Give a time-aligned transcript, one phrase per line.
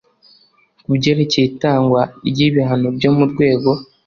[0.83, 3.71] Ku byerekeye itangwa ry ibihano byo mu rwego